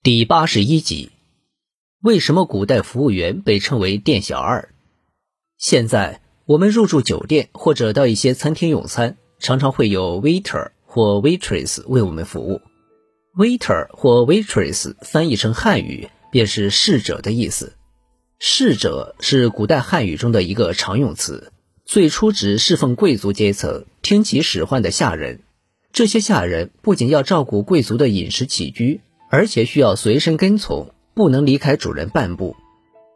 [0.00, 1.10] 第八十一集：
[2.00, 4.68] 为什么古代服务员被称为店小二？
[5.58, 12.60] 现在我们入住酒店或者到一些餐厅用餐，常常会有 waiter 或 waitress 为我们服务。
[13.36, 17.74] waiter 或 waitress 翻译成汉语便是侍者的意思。
[18.38, 21.52] 侍者是古代汉语中的一个常用词，
[21.84, 25.40] 最初指侍奉贵族阶层、听其使唤的下人。
[25.92, 29.00] 这些下人不仅要照顾贵族的饮食起居。
[29.30, 32.56] 而且需要随身跟从，不能离开主人半步。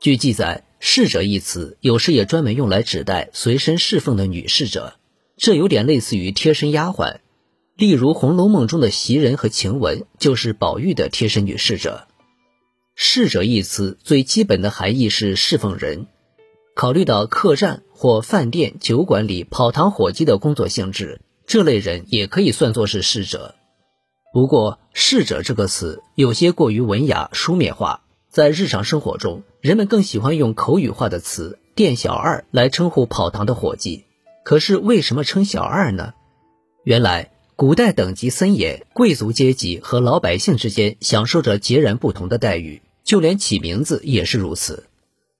[0.00, 4.94] 据记载，“侍者”一词有时也专门用来指代随身侍奉的女侍者，
[5.36, 7.16] 这有点类似于贴身丫鬟。
[7.76, 12.06] 例如，《红楼梦》中的袭人和晴雯就是宝玉的贴身女侍者。
[12.94, 16.06] “侍者”一词最基本的含义是侍奉人。
[16.74, 23.55] 考虑到客栈或饭店、酒馆里跑堂伙计的工作性质，这类人也可以算作是侍者。
[24.36, 34.04] 不过，“侍者”这个词有些过于文雅、书面化，在日常生活中，人们更喜欢用口语化的词“店小二”来称呼跑堂的伙计。
[34.44, 36.12] 可是，为什么称小二呢？
[36.84, 44.84] 原来，古代等级森严，贵族阶级和老百姓之间享受着截然不同的待遇，就连起名字也是如此。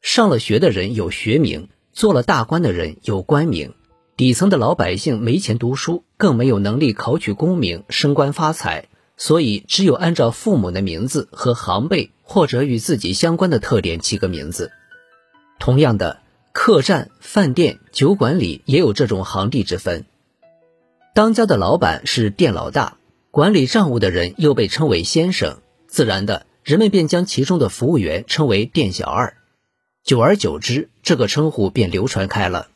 [0.00, 3.74] 上了学的人有学名，做了大官的人有官名。
[4.16, 14.72] 底层的老百姓没钱读书，更没有能力考取功名、升官发财，所以只有按照父母的名字和行辈或者与自己相关的特点起个名字。
[15.58, 16.20] 同样的，
[16.52, 20.06] 客栈、饭店、酒馆里也有这种行地之分。
[21.12, 22.96] 当家的老板是店老大，
[23.30, 29.36] 管理账务的人又被称为先生，自然的，人们便将其中的服务员称为店小二。
[30.02, 32.68] 久而久之，这个称呼便流传开了。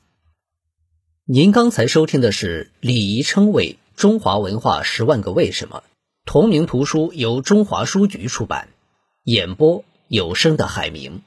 [1.33, 5.85] 您刚才收听的是《礼仪称谓：中华文化十万个为什么》，
[6.25, 8.67] 同名图书由中华书局出版，
[9.23, 11.23] 演播有声的海明。